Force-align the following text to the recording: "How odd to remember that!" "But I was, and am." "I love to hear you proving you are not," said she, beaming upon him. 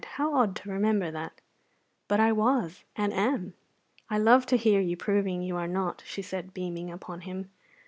"How 0.15 0.33
odd 0.33 0.55
to 0.55 0.71
remember 0.71 1.11
that!" 1.11 1.41
"But 2.07 2.19
I 2.19 2.31
was, 2.31 2.85
and 2.95 3.13
am." 3.13 3.53
"I 4.09 4.17
love 4.17 4.47
to 4.47 4.57
hear 4.57 4.81
you 4.81 4.97
proving 4.97 5.43
you 5.43 5.57
are 5.57 5.67
not," 5.67 6.01
said 6.07 6.41
she, 6.45 6.49
beaming 6.53 6.89
upon 6.89 7.21
him. 7.21 7.51